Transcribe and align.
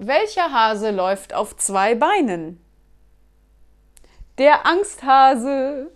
Welcher 0.00 0.52
Hase 0.52 0.92
läuft 0.92 1.34
auf 1.34 1.56
zwei 1.56 1.96
Beinen? 1.96 2.64
Der 4.38 4.64
Angsthase. 4.64 5.90